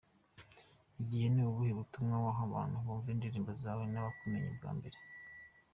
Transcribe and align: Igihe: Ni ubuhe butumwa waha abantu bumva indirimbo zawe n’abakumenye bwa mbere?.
Igihe: 1.01 1.25
Ni 1.33 1.41
ubuhe 1.47 1.71
butumwa 1.79 2.15
waha 2.23 2.41
abantu 2.49 2.75
bumva 2.85 3.07
indirimbo 3.15 3.51
zawe 3.63 3.83
n’abakumenye 3.87 4.49
bwa 4.57 4.69
mbere?. 4.77 4.97